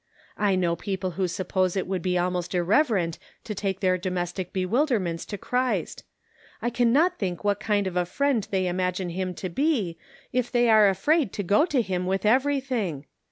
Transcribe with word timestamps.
I 0.39 0.55
know 0.55 0.75
people 0.75 1.11
who 1.11 1.27
suppose 1.27 1.75
it 1.77 1.85
would 1.85 2.01
be 2.01 2.17
almost 2.17 2.55
irreverent 2.55 3.19
to 3.43 3.53
take 3.53 3.81
their 3.81 3.99
domestic 3.99 4.51
bewilderments 4.51 5.25
to 5.27 5.37
Christ. 5.37 6.05
I 6.59 6.71
can 6.71 6.91
not 6.91 7.19
think 7.19 7.43
what 7.43 7.59
kind 7.59 7.85
of 7.85 7.95
a 7.95 8.05
friend 8.07 8.47
they 8.49 8.65
imagine 8.65 9.09
him 9.11 9.35
to 9.35 9.47
be, 9.47 9.99
if 10.33 10.51
they 10.51 10.71
are 10.71 10.89
afraid 10.89 11.31
to 11.33 11.43
go 11.43 11.67
to 11.67 11.83
him 11.83 12.07
with 12.07 12.25
everything. 12.25 13.05